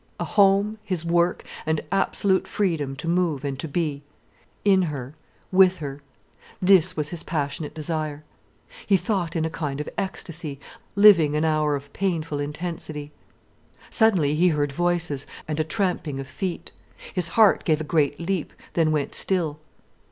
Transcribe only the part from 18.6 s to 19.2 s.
then went